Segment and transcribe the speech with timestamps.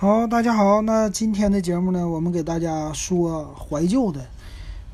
[0.00, 4.24] 好，大家好，那今天的节目呢，我们给大家说怀旧的。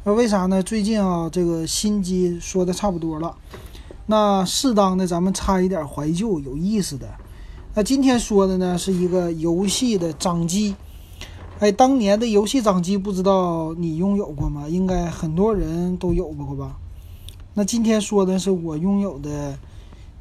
[0.03, 0.63] 那为啥呢？
[0.63, 3.37] 最近啊，这个新机说的差不多了，
[4.07, 7.07] 那适当的咱们插一点怀旧，有意思的。
[7.75, 10.75] 那今天说的呢，是一个游戏的掌机。
[11.59, 14.67] 哎，当年的游戏掌机，不知道你拥有过吗？
[14.71, 16.79] 应该很多人都有过吧。
[17.53, 19.59] 那今天说的是我拥有的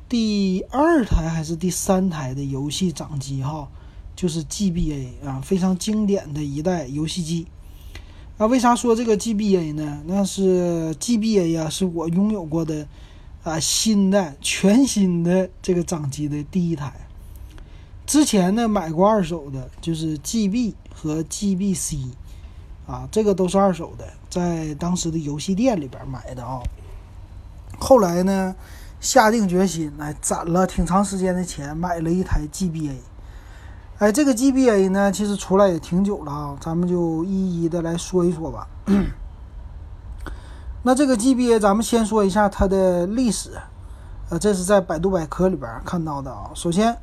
[0.10, 3.70] 第二台还是第三台的游戏掌机哈。
[4.16, 7.48] 就是 GBA 啊，非常经典的一代游戏机。
[8.38, 10.02] 啊，为啥说这个 GBA 呢？
[10.08, 12.88] 那是 GBA 呀，是我拥有过的
[13.44, 16.92] 啊新的全新的这个掌机的第一台。
[18.06, 22.08] 之前呢买过二手的，就是 GB 和 GBC
[22.88, 26.60] 啊，这个都是二手的，在当时的游戏店里边买的啊。
[27.80, 28.56] 后来呢，
[29.00, 32.96] 下定决心来攒了挺长时间的钱，买了一台 GBA。
[34.00, 38.68] 哎，这个 GBA 呢，其实出来也挺久了啊，咱们就一一的来说一说吧。
[40.82, 43.52] 那这个 GBA，咱们先说一下它的历史。
[44.30, 46.52] 呃，这是在百度百科里边看到的啊。
[46.54, 46.98] 首先，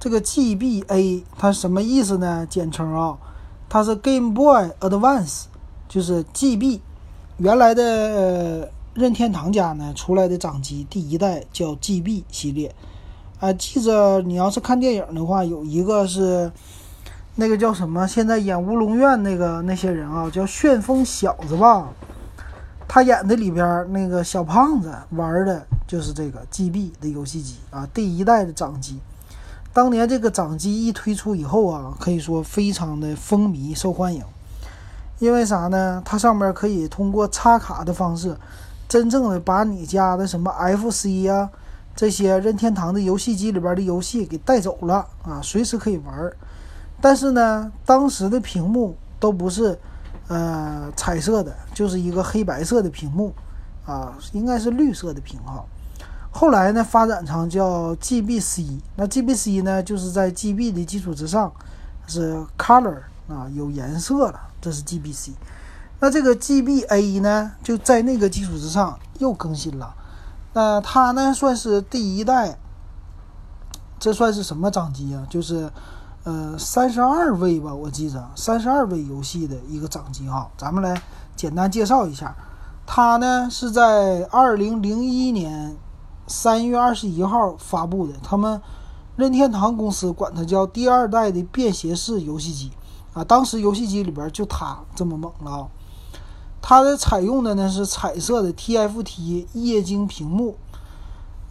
[0.00, 2.46] 这个 GBA 它什么意思呢？
[2.48, 3.18] 简称啊，
[3.68, 5.44] 它是 Game Boy Advance，
[5.88, 6.80] 就是 GB。
[7.36, 12.74] 原来的任天堂家呢出来的掌机，第一代叫 GB 系列。
[13.40, 16.50] 啊，记着，你要是看电影的话，有一个是
[17.36, 18.06] 那个叫什么？
[18.06, 21.88] 现在演《乌龙院》那个那些人啊，叫旋风小子吧？
[22.88, 28.98] 他演的里边那个小胖子玩的就是这个 GB 的游戏机啊，第一代的掌机。
[29.72, 34.24] 当年这个掌机一推出以后啊，可以说非常的风靡受欢迎。
[35.20, 36.02] 因为啥呢？
[36.04, 38.36] 它上面可以通过插卡的方式，
[38.88, 41.50] 真正的把你家的什么 FC 呀。
[41.98, 46.32] 这些任天堂的游戏机里边的游戏给带走了啊，随时可以玩。
[47.00, 49.76] 但是呢，当时的屏幕都不是
[50.28, 53.34] 呃彩色的，就是一个黑白色的屏幕
[53.84, 55.64] 啊，应该是绿色的屏哈。
[56.30, 61.52] 后来呢，发展成叫 GBC，那 GBC 呢，就是在 GB 的基础之上
[62.06, 65.32] 是 Color 啊，有颜色了，这是 GBC。
[65.98, 69.92] 那这个 GBA 呢，就在那个基础之上又更新了。
[70.58, 72.58] 那它呢算是第一代，
[74.00, 75.24] 这算是什么掌机啊？
[75.30, 75.70] 就是，
[76.24, 80.48] 呃，三十二位吧，我记着三十二位游戏的一个掌机啊。
[80.56, 81.00] 咱们来
[81.36, 82.34] 简单介绍一下，
[82.84, 85.76] 它呢是在二零零一年
[86.26, 88.14] 三月二十一号发布的。
[88.20, 88.60] 他们
[89.14, 92.72] 任天堂公司管它叫第二代的便携式游戏机
[93.14, 93.22] 啊。
[93.22, 95.68] 当时游戏机里边就它这么猛了啊。
[96.60, 100.56] 它的采用的呢是彩色的 TFT 液晶屏幕，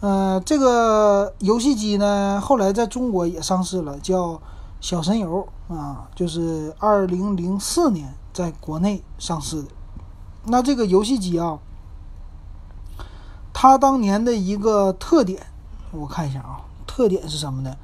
[0.00, 4.40] 呃，这个游戏机呢后来在中国也上市了，叫
[4.80, 9.68] 小神游啊，就是二零零四年在国内上市的。
[10.44, 11.58] 那这个游戏机啊，
[13.52, 15.46] 它当年的一个特点，
[15.90, 17.74] 我看一下啊，特点是什么呢？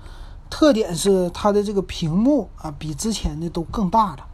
[0.48, 4.26] 特点是它的这个屏幕啊，比之前的都更大了。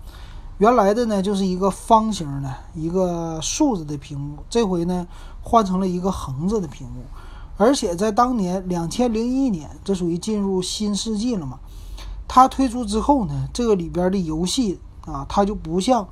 [0.61, 5.07] 原来的呢就是一个方形的一个竖着的屏幕，这回呢
[5.41, 7.03] 换成了一个横着的屏幕，
[7.57, 11.59] 而且在当年两千零一年，这属于进入新世纪了嘛？
[12.29, 16.07] 它推出之后呢，这个里边的游戏啊，它就不像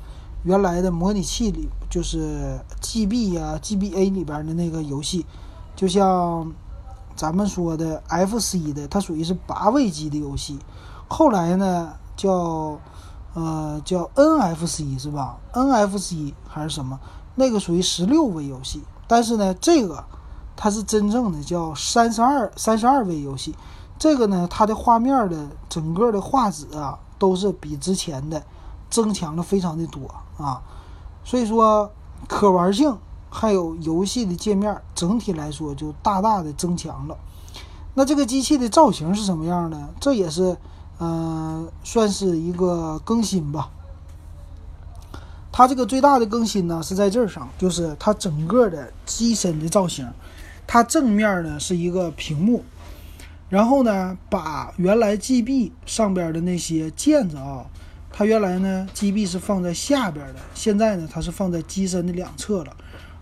[0.45, 5.27] 原来的模拟器里，就是 GB 呀、GBA 里边的那个游戏，
[5.77, 6.51] 就像
[7.15, 10.59] 咱们说的 FC 的，它属于是八位机的游戏，
[11.07, 12.79] 后来呢叫。
[13.41, 16.99] 呃，叫 NFC 是吧？NFC 还是什么？
[17.37, 20.05] 那个属于十六位游戏，但是呢，这个
[20.57, 23.55] 它是真正的叫三十二三十二位游戏。
[23.97, 28.43] 这个呢，它的画面的整个的画质啊，都是比之前的
[28.91, 30.61] 增强了非常的多啊。
[31.23, 31.89] 所以说，
[32.27, 32.99] 可玩性
[33.31, 37.17] 还有游戏的界面，整体来说就大大的增强了。
[37.95, 39.79] 那这个机器的造型是什么样的？
[40.01, 40.57] 这也是。
[41.01, 43.71] 嗯，算是一个更新吧。
[45.53, 50.09] 它这个最大的更新呢是在这儿上，就是它整个的机身的造型。
[50.67, 52.65] 它正面呢是一个屏幕，
[53.49, 57.65] 然后呢把原来 GB 上边的那些键子啊，
[58.13, 62.77] 它原来呢 GB 是放在下边的，现在呢它是放在机身的两侧了，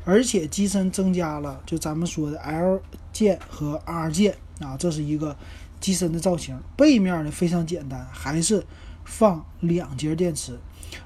[0.05, 2.81] 而且机身增加了就咱们说的 L
[3.13, 5.37] 键和 R 键啊，这是一个。
[5.81, 8.65] 机身的造型，背面呢非常简单，还是
[9.05, 10.59] 放两节电池。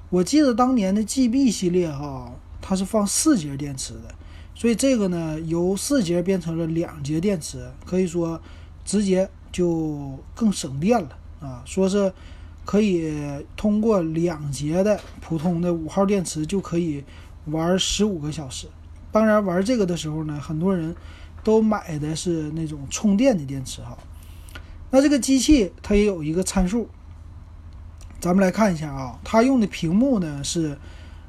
[0.09, 4.15] 我记得当年的 GB 系列哈，它是放四节电池的，
[4.55, 8.41] 所以这个呢由四节变成了两节电池，可以说
[8.85, 11.63] 直接就更省电了啊。
[11.65, 12.13] 说是
[12.65, 13.13] 可以
[13.57, 17.03] 通过两节的普通的五号电池就可以
[17.47, 18.67] 玩十五个小时。
[19.13, 20.95] 当然，玩这个的时候呢，很多人
[21.43, 23.99] 都买的是那种充电的电池哈。
[24.91, 26.89] 那这个机器它也有一个参数，
[28.21, 30.77] 咱们来看一下啊，它用的屏幕呢是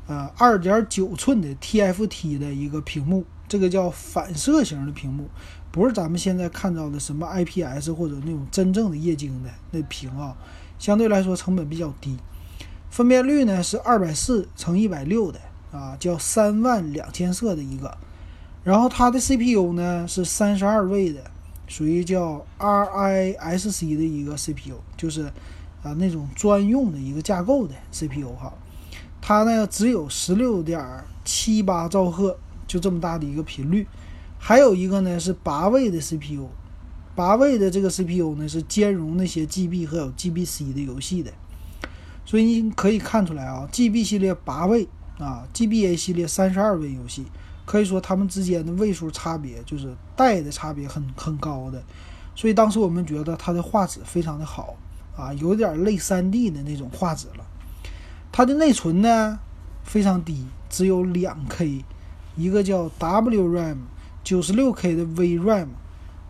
[0.08, 5.30] 呃二点九寸的 TFT 的一个屏幕，这个叫反射型的屏幕，
[5.72, 10.36] 不是咱们现在看到的什么 IPS 或者那种真正的液晶的那屏啊，
[10.80, 12.18] 相对来说成本比较低，
[12.90, 15.40] 分辨率呢是二百四乘一百六的。
[15.72, 17.98] 啊，叫三万两千色的一个，
[18.62, 21.32] 然后它的 CPU 呢是三十二位的，
[21.72, 25.22] 属于叫 RISC 的一个 CPU，就是
[25.82, 28.52] 啊那种专用的一个架构的 CPU 哈。
[29.22, 30.86] 它呢只有十六点
[31.24, 32.38] 七八兆赫，
[32.68, 33.88] 就这么大的一个频率。
[34.38, 36.50] 还有一个呢是八位的 CPU，
[37.16, 41.32] 八位的这个 CPU 呢是兼容那些 GB 和有 GBC 的游戏的，
[42.26, 44.90] 所以你可以看出来啊，GB 系列八位。
[45.20, 47.26] 啊，GBA 系列三十二位游戏，
[47.72, 51.82] 可以说它们之间的位数差别就是带的差别很很高的，
[52.36, 54.76] 所以当时我们觉得它的画质非常的好
[55.16, 57.46] 啊，有点类 3D 的那种画质了。
[58.30, 59.40] 它的内存呢
[59.86, 61.86] 非常低，只有两 K，
[62.36, 63.78] 一个叫 WRAM，
[64.22, 65.68] 九十六 K 的 VRAM，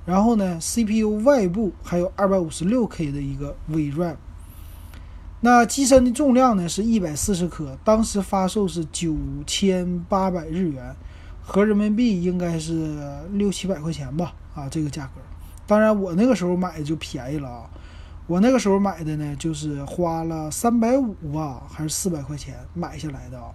[0.05, 4.17] 然后呢 CPU 外部还有二百五十六 K 的一个 VRAM。
[5.43, 9.17] 那机身的重量呢是一百四十克，当时发售是九
[9.47, 10.95] 千八百日元，
[11.43, 12.97] 合人民币应该是
[13.31, 14.33] 六七百块钱吧？
[14.55, 15.21] 啊，这个价格。
[15.67, 17.69] 当然我那个时候买就便宜了啊，
[18.27, 23.51] 我那个时候买的呢就是花了三百五啊，还是四百块钱买下来的啊。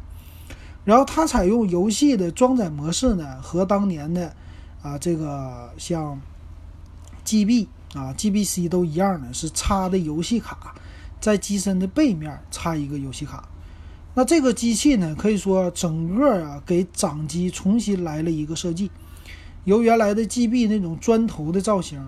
[0.84, 4.34] 然后它采用游戏的装载模式呢，和当年的
[4.82, 6.20] 啊这个像
[7.24, 10.74] GB 啊 GBC 都一样的，是插的游戏卡。
[11.18, 13.48] 在机身的背面插一个游戏卡，
[14.18, 18.90] 那这个机器呢，可以说整个啊给掌机重新来了一个设计，
[19.64, 22.02] 由原来的 GB 那种砖头的造型，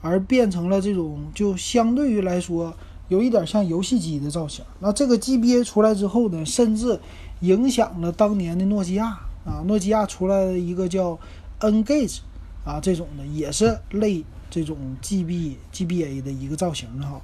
[0.00, 2.74] 而变成了这种就相对于来说
[3.08, 4.64] 有一点像游戏机的造型。
[4.78, 6.98] 那这个 GBA 出来之后呢，甚至
[7.40, 11.18] 影响了当年的诺基亚啊，诺基亚出来的一个叫
[11.58, 12.20] N-Gage
[12.64, 17.20] 啊这种的，也是类这种 GB GBA 的一个造型哈。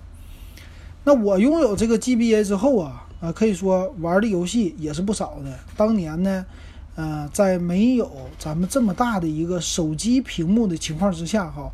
[1.05, 5.58] 那我拥有这个 GBA 之后啊，啊，可以说玩的游戏也是不少的。
[5.76, 6.44] 当年呢，
[6.94, 11.70] 呃，在没有咱们这么大的一个手机屏幕的情况之下，哈，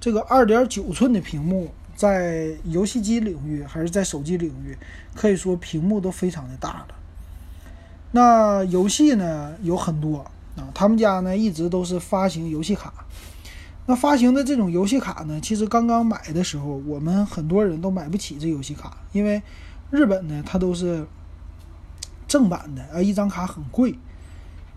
[0.00, 4.76] 这个二点九寸的屏幕，在游戏机领域还是在手机领域，
[5.14, 6.86] 可以说屏幕都非常的大了。
[8.12, 10.18] 那游戏呢有很多
[10.56, 12.92] 啊，他们家呢一直都是发行游戏卡。
[13.88, 19.40] 那发行的这种游戏卡呢，其实刚刚买的时候，我们很多人都买不起这游戏卡，因为
[19.90, 21.06] 日本呢它都是
[22.26, 23.98] 正版的啊，一张卡很贵。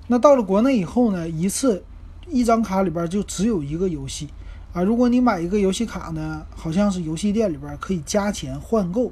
[0.07, 1.83] 那到了国内以后呢，一次
[2.27, 4.29] 一张卡里边就只有一个游戏
[4.73, 4.81] 啊。
[4.81, 9.11] 如果你买一个游戏卡呢，好像是游戏店里边可以加钱换购。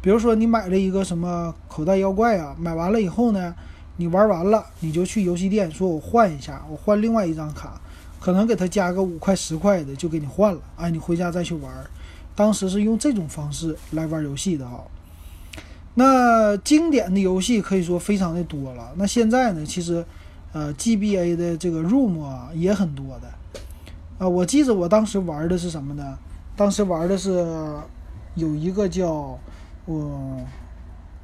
[0.00, 3.54] 比如说你买了一个什么口袋妖怪啊，买完了以后呢，
[3.96, 7.80] 你玩完了，你就去游戏店说我换一下，我换另外一张卡。
[8.20, 11.72] 可能给他加个五块十块的就给你换了，哎，你回家再去玩。
[12.36, 14.80] 当时是用这种方式来玩游戏的哈。
[15.94, 18.92] 那经典的游戏可以说非常的多了。
[18.96, 20.04] 那现在呢，其实
[20.52, 23.30] 呃，GBA 的这个 ROM 啊也很多的。
[24.18, 26.16] 啊，我记得我当时玩的是什么呢？
[26.56, 27.44] 当时玩的是
[28.34, 29.38] 有一个叫
[29.84, 30.40] 我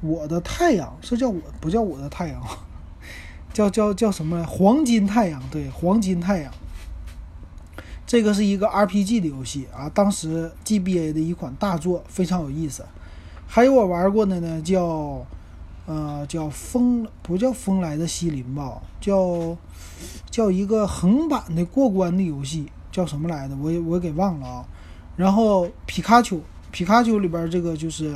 [0.01, 2.41] 我的太阳，是叫我不叫我的太阳，
[3.53, 4.43] 叫叫叫什么？
[4.45, 6.51] 黄金太阳，对，黄金太阳。
[8.05, 12.83] 这个是一个 RPG 的游戏啊，当时 GBA 的一款大作，非常有意思。
[13.51, 15.25] 还有我玩过的呢，叫
[15.87, 19.57] 呃叫风不叫风来的西林吧，叫
[20.29, 23.57] 叫一个横版的过关的游戏，叫什么来的？
[23.57, 24.65] 我我给忘了啊。
[25.17, 26.39] 然后皮卡丘，
[26.69, 28.15] 皮卡丘里边这个就是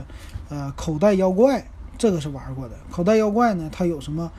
[0.50, 1.66] 呃口袋妖怪，
[1.98, 2.76] 这个是玩过的。
[2.92, 4.32] 口袋妖怪呢，它有什么？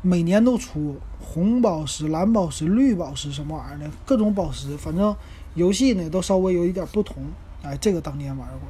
[0.00, 5.14] 每年都出红宝石、蓝宝石、绿宝石什么玩意儿的，各种宝石，反正
[5.54, 7.22] 游戏呢都稍微有一点不同。
[7.62, 8.68] 哎，这个当年玩过。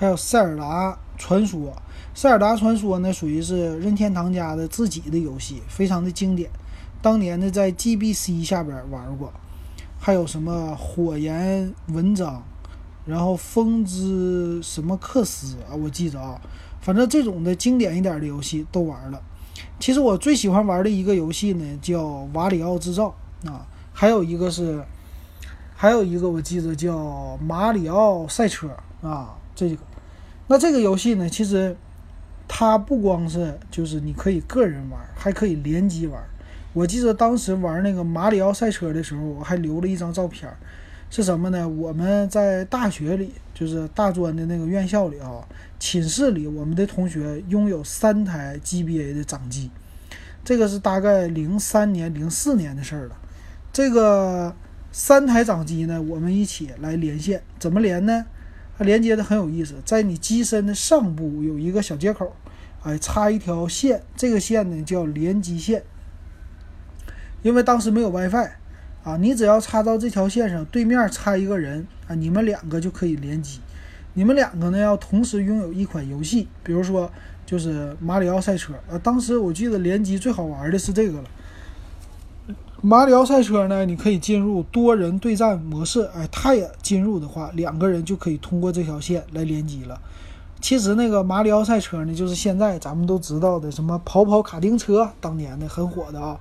[0.00, 1.76] 还有塞尔达传说，
[2.14, 6.48] 塞尔达传说呢属于是任天堂家的自己的游戏，非常的经典。
[7.02, 9.30] 当年呢在 GBC 下边玩过。
[9.98, 12.42] 还有什么火焰文章，
[13.04, 16.40] 然后风之什么克斯啊，我记着啊，
[16.80, 19.20] 反正这种的经典一点的游戏都玩了。
[19.78, 22.02] 其实我最喜欢玩的一个游戏呢，叫
[22.32, 23.14] 《瓦里奥制造》
[23.50, 24.82] 啊，还有一个是，
[25.76, 26.96] 还有一个我记得叫
[27.36, 28.66] 《马里奥赛车》
[29.06, 29.36] 啊。
[29.52, 29.76] 这个
[30.50, 31.76] 那这个游戏呢，其实
[32.48, 36.20] 它不光是就是你可以个人玩，还可以联机玩。
[36.72, 40.52] 我记得当时玩那个马里奥赛车的时候，我还留了一张照片，
[41.08, 41.68] 是什么呢？
[41.68, 45.46] 我们在大学里，就是大专的那个院校里啊，
[45.78, 49.70] 寝室里，我们的同学拥有三台 GBA 的掌机，
[50.44, 53.16] 这个是大概零三年、零四年的事儿了。
[53.72, 54.52] 这个
[54.90, 58.26] 三台掌机呢，我们一起来连线，怎么连呢？
[58.80, 62.34] 它连接的很有意思，在你机身的上部有一个小接口，
[62.82, 65.82] 哎，插一条线，这个线呢叫联机线。
[67.42, 68.48] 因为当时没有 WiFi，
[69.04, 73.60] 啊，你只要插到这条线上，对面插一个人啊，你们两个就可以联机。
[74.14, 77.12] 你们两个呢要同时拥有一款游戏，比如说
[77.44, 78.96] 就是马里奥赛车啊。
[79.02, 81.28] 当时我记得联机最好玩的是这个了。
[82.82, 90.00] 马里奥赛车呢，你可以进入多人对战模式，哎，他也进入的话，两个人就可以通过这条线来联机了。
[90.62, 96.40] 其实那个马里奥赛车呢，就是现在咱们都知道的什么跑跑卡丁车，当年的很火的啊。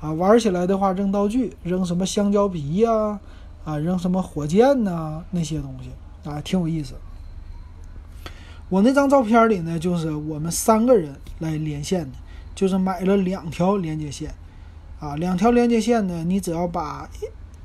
[0.00, 3.18] 啊，玩起来的话扔道具，扔什么香蕉皮呀，
[3.64, 5.90] 啊，扔什么火箭呐，那些东西
[6.28, 6.94] 啊，挺有意思。
[8.68, 12.18] 我那张照片里呢，就是我们三个人来连线的，
[12.54, 14.32] 就是买了两条连接线，
[15.00, 17.08] 啊，两条连接线呢，你只要把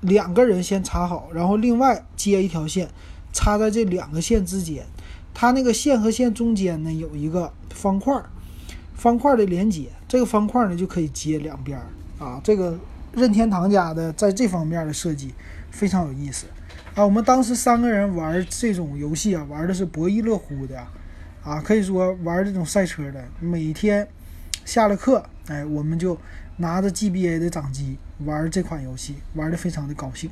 [0.02, 2.90] 两个人先插好，然后另外接一条线，
[3.32, 4.86] 插在这两个线之间，
[5.34, 8.22] 它那个线和线中间呢有一个方块，
[8.94, 11.80] 方块的连接，这个方块呢就可以接两边。
[12.20, 12.80] 啊，这个
[13.14, 15.34] 任天堂家的在这方面的设计
[15.72, 16.46] 非常有意思
[16.96, 17.04] 啊！
[17.04, 20.80] 我们当时三个人玩这种游戏啊，玩的是不亦乐乎的
[21.44, 21.60] 啊！
[21.62, 24.08] 可以说玩这种赛车的，每天
[24.64, 26.18] 下了课，哎，我们就
[26.58, 30.30] 拿着 GBA 的掌机玩这款游戏，玩的非常的高兴。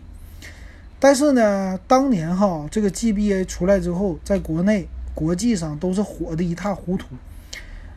[1.00, 7.08] 但是呢，当年哈这个 GBA 出来之后，在国内、国际上都是火的一塌糊涂。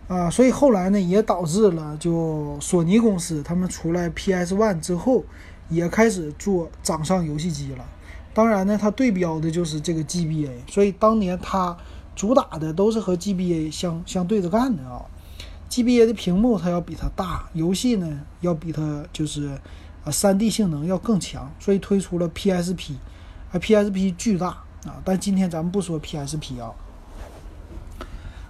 [0.07, 5.25] 啊，所以后来呢，也导致了就索尼公司他们出来 PS One 之后，
[5.71, 7.85] 也开始做掌上游戏机了。
[8.35, 11.77] 当然呢，它对标的就是这个 GBA，所以当年它
[12.15, 15.05] 主打的都是和 GBA 相相对着干的啊。
[15.71, 19.49] GBA 的屏幕它要比它大，游戏呢要比它就是
[20.05, 22.95] 啊 3D 性能要更强，所以推出了 PSP，
[23.53, 24.49] 啊 PSP 巨大
[24.85, 25.01] 啊。
[25.05, 26.71] 但今天咱们不说 PSP 啊。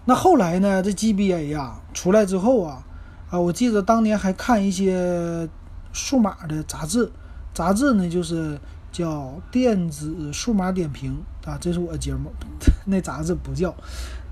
[0.07, 0.83] 那后来呢？
[0.83, 2.85] 这 GBA 呀出来之后啊，
[3.31, 5.49] 啊，我记得当年还看一些
[5.95, 7.11] 数码的杂志，
[7.55, 8.61] 杂志呢就是
[8.93, 11.17] 叫电子数码点评
[11.47, 12.31] 啊，这是我的节目。
[12.85, 13.75] 那杂志不叫，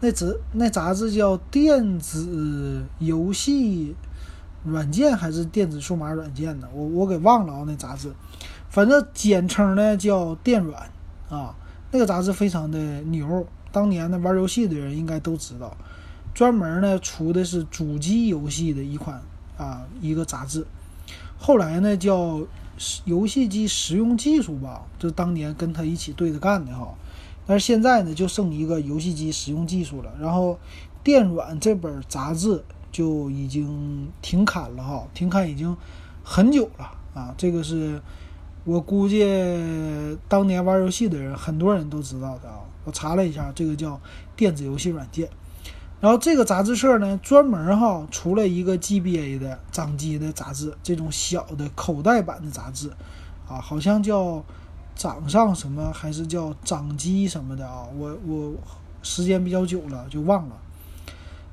[0.02, 3.94] 那杂那杂志叫电子游戏
[4.64, 6.68] 软件还是电子数码软件呢？
[6.74, 8.12] 我我给忘了啊，那杂志，
[8.68, 10.90] 反正简称呢叫电软
[11.30, 11.54] 啊。
[11.92, 13.46] 那个杂志非常的牛。
[13.70, 15.76] 当年呢，玩游戏的人应该都知道，
[16.34, 19.22] 专门呢出的是主机游戏的一款
[19.56, 20.66] 啊一个杂志。
[21.38, 22.40] 后来呢叫
[23.04, 26.92] 游戏机实用技术吧，就当年跟他一起对着干的哈。
[27.46, 30.12] 但是现在呢就剩一个游戏机实用技术了。
[30.20, 30.58] 然后
[31.02, 35.76] 电软这本杂志就已经停刊了哈，停刊已经
[36.22, 37.34] 很久了啊。
[37.36, 38.00] 这个是
[38.64, 39.24] 我估计
[40.28, 42.60] 当年玩游戏的人很多人都知道的啊。
[42.84, 44.00] 我查了一下，这个叫
[44.34, 45.28] 电子游戏软件。
[46.00, 52.90] 然后这个杂志社呢，专门哈出了一个 GBA 的掌机的杂志，这种小的口袋版的杂志，
[53.48, 54.44] 啊，好像叫
[54.94, 57.84] 掌上什么，还是叫掌机什么的啊？
[57.96, 58.52] 我我
[59.02, 60.56] 时间比较久了，就忘了。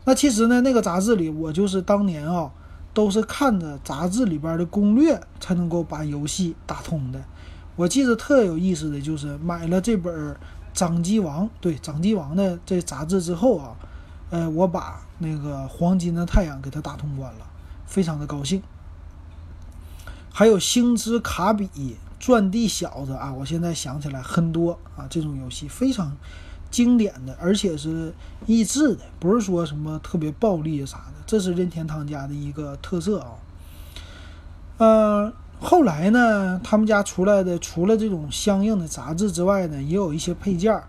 [0.05, 2.51] 那其实呢，那个杂志里，我就是当年啊，
[2.93, 7.21] 都是看着杂志里边的攻略才能够把游戏打通的。
[7.75, 10.35] 我记得特有意思的就是买了这本。
[10.71, 13.75] 掌机王对掌机王的这杂志之后啊，
[14.29, 17.45] 呃，我把那个黄金的太阳给它打通关了，
[17.85, 18.61] 非常的高兴。
[20.31, 26.15] 还有星之卡比钻地小子啊，我现在想起来很多啊，这种游戏非常
[26.69, 28.13] 经典的，而且是
[28.45, 33.31] 益智的，不是说什么特别暴力啥的，这是任天堂家的一个特色啊。
[34.77, 35.33] 嗯。
[35.61, 40.87] 后来呢，他们家出来的除了这种相应的杂志之外呢，也有一些配件儿，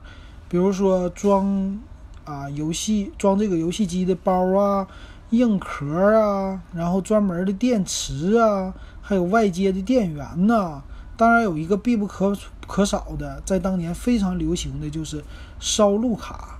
[0.49, 1.76] 比如说装
[2.22, 4.87] 啊游戏装这个游戏机的包啊、
[5.30, 8.72] 硬壳啊，然后专门的电池啊，
[9.02, 10.80] 还有外接的电源呐。
[11.20, 12.34] 当然有一个必不可
[12.66, 15.22] 可少的，在当年非常流行的就是
[15.58, 16.58] 烧录卡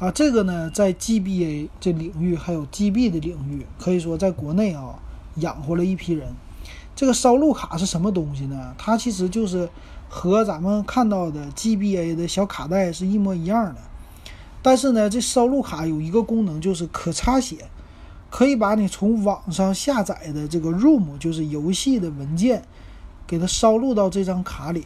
[0.00, 0.10] 啊。
[0.10, 4.98] 这个呢，在 GBA 这领域还有 GB 的领域，可以说在国内啊
[5.36, 6.34] 养活了一批人。
[6.96, 8.74] 这个烧录卡是什么东西呢？
[8.76, 9.68] 它其实就是
[10.08, 13.80] 和咱们看到的 GBA 的小卡带是一模一样的。
[14.60, 17.66] 但是呢，这烧录卡有一个功能就是可插写，
[18.28, 22.64] 可以把你从网上下载的这个 ROM，就是游戏的文件，
[23.28, 24.84] 给它烧录到这张卡里。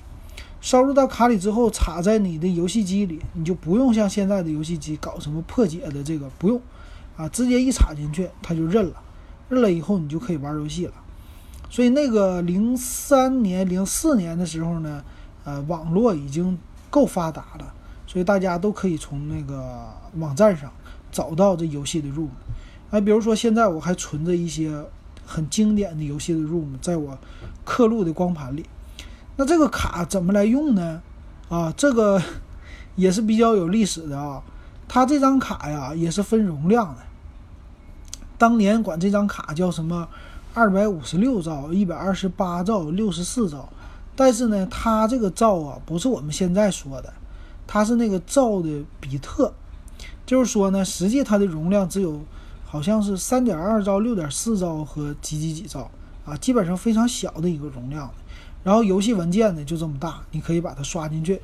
[0.61, 6.61] 烧入到卡里之后，插在你的游戏机里，你就不用像现在的游戏机搞什么破解的这个不用，
[7.17, 8.95] 啊，直接一插进去它就认了，
[9.49, 10.93] 认了以后你就可以玩游戏了。
[11.69, 15.03] 所以那个零三年、零四年的时候呢，
[15.43, 16.57] 呃，网络已经
[16.91, 17.75] 够发达了，
[18.07, 20.71] 所以大家都可以从那个网站上
[21.11, 22.29] 找到这游戏的 ROM。
[22.91, 24.85] 哎，比如说现在我还存着一些
[25.33, 27.19] 很经典的游戏的 ROM，在我
[27.65, 28.67] 刻录的光盘里。
[29.37, 31.01] 那这个卡怎么来用呢？
[31.49, 32.21] 啊，这个
[32.97, 34.43] 也是比较有历史的啊。
[34.87, 37.01] 它这张卡呀也是分容量的，
[38.37, 40.07] 当年管这张卡叫什么？
[40.55, 43.73] 二百五十六兆、一百二十八兆、六十四兆。
[44.15, 47.11] 但是呢，它这个兆啊不是我们现在说的，
[47.67, 49.55] 它是那个兆的比特，
[50.27, 52.21] 就是说呢，实际它的容量只有
[52.73, 55.91] 好像是三点二兆、六点四兆和几几几兆
[56.25, 58.11] 啊，基本上非常小的一个容量。
[58.65, 61.39] 然后游戏文件呢就这么大，你可以把它刷进去。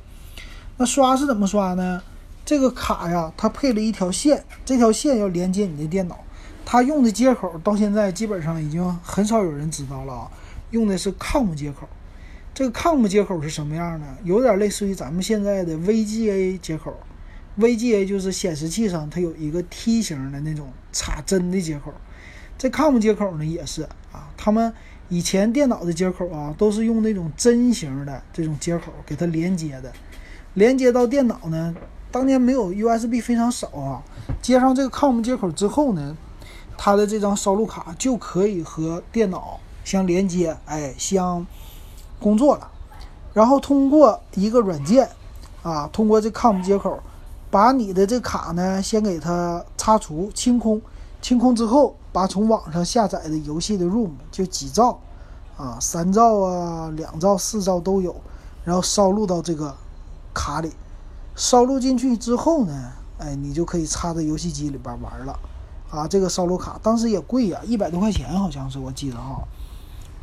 [0.77, 2.01] 那刷是怎么刷呢？
[2.43, 6.19] 这个卡呀，它配了一条线，这条线要连接你的电脑。
[6.65, 10.31] 它用的接口到现在基本上已经很少有人知道了啊，
[10.71, 11.87] 用的是 COM 接口。
[12.55, 14.17] 这个 COM 接口是什么样呢？
[14.23, 16.91] 有点类似于咱们现在的 VGA 接口。
[17.59, 21.93] VGA 就是显示器上它有一个梯形的那种插针的接口。
[22.57, 24.73] 这 COM 接口呢也是啊，他们。
[25.11, 29.91] 以前电脑的接口啊，都是用那种针形的这种接口给它连接的，
[30.53, 31.75] 连接到电脑呢。
[32.11, 34.03] 当年没有 USB 非常少啊，
[34.39, 36.15] 接上这个 COM 接口之后呢，
[36.77, 41.43] 它的这张烧录卡就可以和电脑相连接，哎，相
[42.19, 42.69] 工作了。
[43.33, 45.09] 然后通过一个软件
[45.63, 47.01] 啊，通过这 COM 接口，
[47.51, 50.81] 把你的这卡呢先给它擦除清空。
[51.21, 54.99] 清空之后，把从网上下载的游戏的 ROM 就几兆，
[55.57, 58.15] 啊，三兆啊，两兆、四兆都有，
[58.63, 59.75] 然后烧录到这个
[60.33, 60.71] 卡里。
[61.35, 65.37] 烧录进去之后呢，哎，你就可以插在游戏机里边玩了。
[65.89, 69.41] 啊，这个烧录卡当时也贵呀，一百多块钱好像是我记得哈。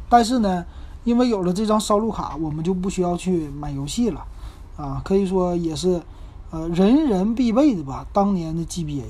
[0.09, 0.64] 但是呢，
[1.05, 4.24] 因为有了这张烧录卡，我们就不需要去买游戏了，
[4.77, 6.01] 啊，可以说也是
[6.57, 9.05] 呃人人必备的吧，当年的 GBA。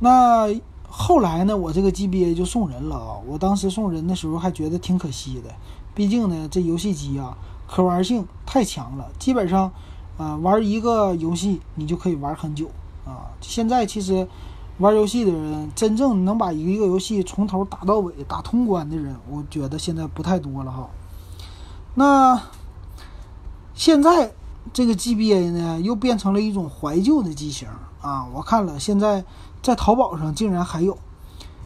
[0.00, 0.48] 那
[0.88, 1.56] 后来呢？
[1.56, 3.18] 我这个 GBA 就送人了啊！
[3.26, 5.54] 我当时送人的时候还觉得挺可惜的，
[5.94, 7.36] 毕竟呢，这游戏机啊，
[7.68, 9.70] 可玩性太强了，基本上，
[10.18, 12.68] 啊，玩一个游戏你就可以玩很久
[13.06, 13.30] 啊。
[13.40, 14.26] 现在其实
[14.78, 20.88] 玩游戏的人，真正能把一个游戏从头打到尾、打通关的人，我觉得现在不太多了哈。
[21.94, 22.42] 那
[23.74, 24.32] 现在
[24.72, 27.68] 这个 GBA 呢，又变成了一种怀旧的机型
[28.00, 28.26] 啊！
[28.34, 29.24] 我看了现在。
[29.62, 30.96] 在淘宝上竟然还有，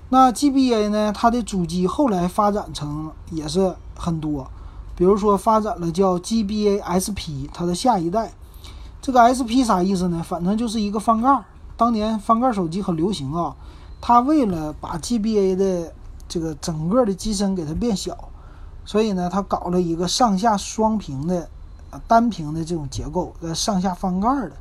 [0.09, 1.12] 那 GBA 呢？
[1.12, 4.50] 它的主机后来发展成也是很多，
[4.96, 8.33] 比如说发展了叫 GBA SP，它的下一代。
[9.00, 10.24] 这个 SP 啥意思呢？
[10.26, 11.44] 反正就是一个翻盖。
[11.76, 13.54] 当年翻盖手机很流行啊，
[14.00, 15.94] 它为了把 GBA 的
[16.26, 18.28] 这个整个的机身给它变小，
[18.85, 21.48] 所以呢，它搞了一个上下双屏的、
[22.07, 24.52] 单屏的这种结构，呃，上下翻盖的，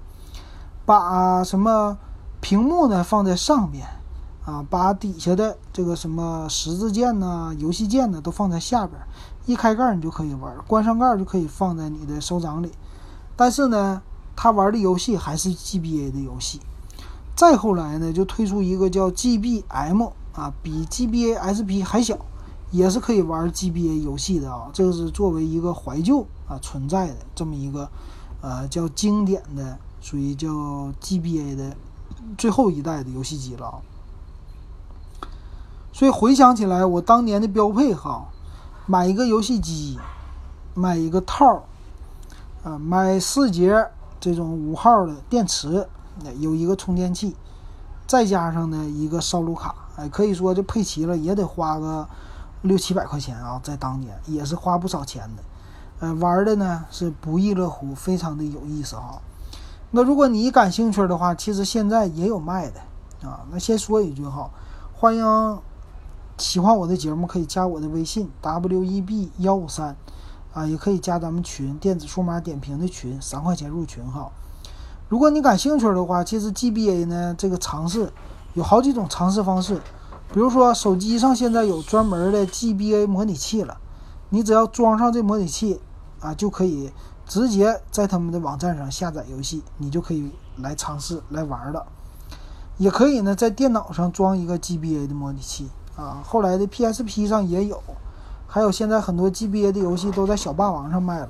[0.86, 1.98] 把什么？
[2.42, 3.88] 屏幕呢放在上面，
[4.44, 9.02] 啊，把底下的这个什么十字键呐、游戏键呢都放在下边，
[9.46, 12.70] 一开盖你就可以玩，关上盖就可以放在你的手掌里。
[13.38, 14.02] 但是呢，
[14.36, 16.60] 他玩的游戏还是 GBA 的游戏。
[17.34, 22.18] 再后来呢，就推出一个叫 GBM 啊，比 GBA SP 还小，
[22.72, 24.70] 也是可以玩 GBA 游戏的啊。
[24.74, 27.90] 这个是作为一个怀旧啊存在的这么一个
[28.42, 30.50] 呃叫经典的，属于叫
[31.02, 31.76] GBA 的。
[32.38, 33.82] 最后一代的游戏机了，
[35.92, 38.30] 所以回想起来，我当年的标配哈，
[38.86, 40.00] 买一个游戏机，
[40.74, 41.64] 买一个套
[42.64, 43.90] 啊，买四节
[44.22, 45.90] 这种五号的电池，
[46.40, 47.36] 有一个充电器，
[48.08, 52.08] 再加上呢一个烧录卡，哎，可以说这配齐了也得花个
[52.62, 55.44] 六七百块钱啊，在当年也是花不少钱的，
[56.04, 59.22] 呃，玩的呢是不亦乐乎，非常的有意思哈。
[59.92, 62.82] 那如果你感兴趣的话，其实现在也有卖的
[63.26, 63.46] 啊。
[63.50, 64.50] 那先说一句哈，
[64.94, 65.60] 欢迎
[66.38, 69.96] 喜欢我的节目可以加我的微信 w e b 幺五三
[70.54, 74.30] 啊，也可以加咱们群电子数码点评的群，三块钱入群哈。
[75.08, 78.12] 如果你感兴趣的话，其实 GBA 呢这个尝试
[78.56, 79.76] 有好几种尝试方式，
[80.34, 83.78] 比如说手机上现在有专门的 GBA 模拟器了，
[84.32, 85.80] 你只要装上这模拟器
[86.24, 86.90] 啊，就可以
[87.26, 91.86] 直接在他们的网站上下载游戏，你就可以来尝试来玩了。
[92.78, 96.24] 也可以呢，在电脑上装一个 GBA 的模拟器啊。
[96.26, 97.84] 后来的 PSP 上也有，
[98.48, 101.30] 还有现在很多 GBA 的游戏都在小霸王上卖了。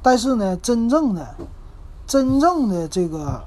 [0.00, 1.34] 但是呢，真正的、
[2.06, 3.44] 真正的这个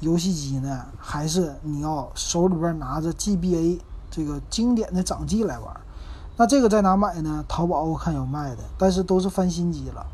[0.00, 5.76] 游戏机呢，还是你要手里边拿着 GBA 这个经典的掌机来玩。
[6.36, 7.44] 那这个在哪买呢？
[7.48, 10.06] 淘宝我看有卖的，但是都是翻新机了。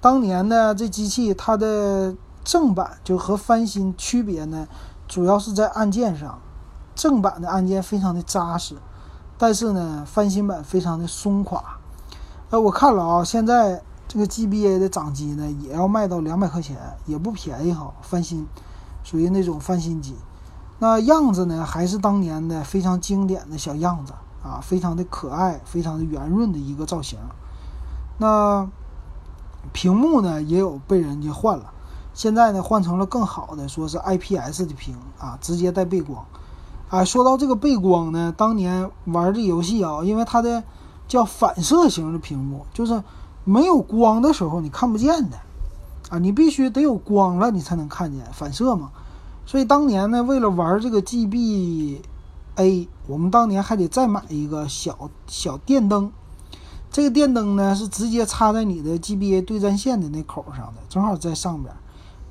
[0.00, 4.66] 当年呢，这机器它的正版就和翻新区别呢，
[5.06, 6.38] 主要是在按键上。
[6.94, 8.74] 正版的按键非常的扎实，
[9.38, 11.62] 但是呢，翻新版非常的松垮。
[12.50, 17.92] 哎，我看了啊，现在这个 GBA 的掌机呢，也要卖到两百块钱，也不便宜哈。
[18.02, 18.46] 翻新，
[19.02, 20.14] 属于那种翻新机，
[20.78, 27.18] 那样子呢，还是当年的非常经典的小样子啊，非常的可爱，非常的圆润的一个造型。
[28.18, 28.68] 那。
[29.72, 31.72] 屏幕呢也有被人家换了，
[32.14, 36.24] 现在呢换成了更好的，说是 IPS 的屏啊，直接带背光。
[36.88, 40.64] 啊，说到这个背光呢，当年玩这游戏啊，因为它的
[41.06, 43.02] 叫反射型的屏幕，就是
[43.44, 45.36] 没有光的时候你看不见的
[46.08, 48.90] 啊，你必须得有光了你才能看见反射嘛。
[49.46, 52.00] 所以当年呢，为了玩这个 GBA，
[53.06, 56.10] 我们当年还得再买一个小小电灯。
[56.90, 61.72] 这个电灯呢是直接插在你的 GBA 对战线的那口上的，正好在上边，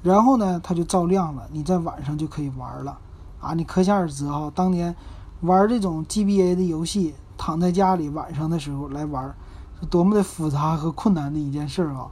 [0.03, 2.97] 然后呢它就照亮了，你在晚上就可以玩了
[3.39, 3.53] 啊！
[3.53, 4.93] 你可想而知哈，当年
[5.41, 9.33] 玩这种 GBA 的游戏，躺在家里晚上的时候来玩，
[9.79, 12.07] 是多么的复杂和困难的一件事啊！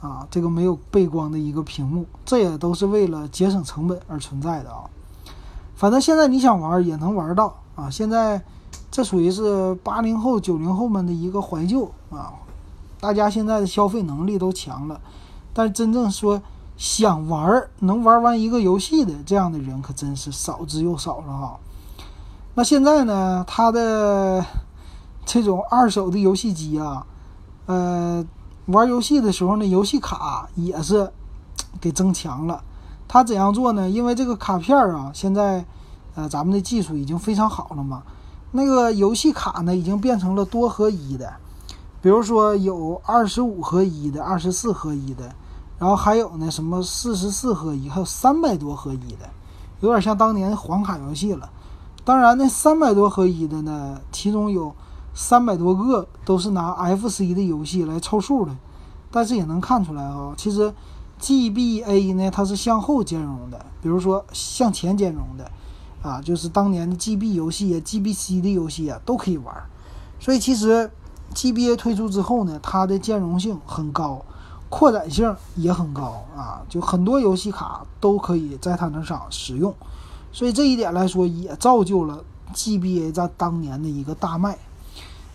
[0.00, 4.88] 啊，这个没有背光的一个屏幕，这也都是为了节省成本而存在的啊。
[5.76, 8.42] 反正现在你想玩也能玩到啊，现在。
[8.90, 12.34] 这属于是八零后、九零后们的一个怀旧啊！
[13.00, 15.00] 大家现在的消费能力都强了，
[15.52, 16.40] 但真正说
[16.76, 21.58] 想玩、能玩完一个游戏的这样的人可真是少之又少了哈。
[22.54, 24.44] 那现在呢，它的
[25.24, 27.06] 这种二手的游戏机啊，
[27.66, 28.24] 呃，
[28.66, 31.10] 玩游戏的时候呢，游戏卡也是
[31.80, 32.62] 给增强了。
[33.08, 33.88] 它怎样做呢？
[33.88, 35.64] 因为这个卡片啊，现在
[36.14, 38.02] 呃，咱们的技术已经非常好了嘛。
[38.54, 41.32] 那个游戏卡呢，已经变成了多合一的，
[42.02, 45.34] 比如说有二十五合一的、二十四合一的，
[45.78, 49.30] 然后还有呢什么四十四合一，还有三百多合一的，
[49.80, 51.50] 有点像当年黄卡游戏了。
[52.04, 54.74] 当然，那三百多合一的呢，其中有
[55.14, 58.54] 三百多个都是拿 FC 的游戏来凑数的，
[59.10, 60.74] 但是也能看出来啊，其实
[61.20, 65.50] GBA 呢它是向后兼容的，比如说向前兼容的。
[66.02, 69.54] 啊，就是当年的 GB 游戏啊，GBC 的游戏啊，都可以玩。
[70.18, 70.90] 所以其实
[71.34, 74.24] GBA 推出之后呢，它的兼容性很高，
[74.68, 79.72] 扩展性也很高啊，就很多游戏卡都可以在它那上使用。
[80.32, 84.58] 所以这一点来说，也造就了 GBA 在当年的一个大卖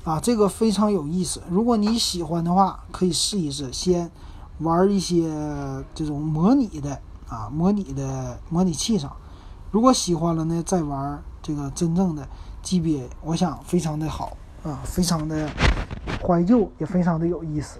[0.03, 1.41] 啊，这个非常有意思。
[1.49, 4.11] 如果你喜欢的话，可以试一试，先
[4.59, 5.29] 玩一些
[5.93, 6.99] 这种模拟的
[7.29, 9.11] 啊，模拟的模拟器上。
[9.77, 12.27] 如果喜欢了呢，再玩这个真正的
[12.63, 15.47] GBA，我想非常的好啊，非常的
[16.19, 17.77] 怀旧，也非常的有意思。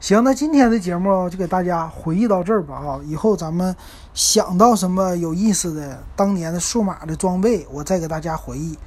[0.00, 3.76] 行，那今天的节目就给大家回忆到这儿吧啊，以后咱们
[4.14, 8.78] 想到什么有意思的当年的数码的装备，我再给大家回忆。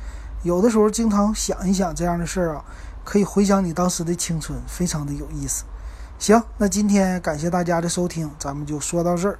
[0.42, 2.66] 有的时候经常想一想这样的事儿啊，
[3.04, 5.66] 可以回想你当时的青春，非常的有意思。
[6.18, 9.38] 行，那今天感谢大家的收听，咱们就说到这儿。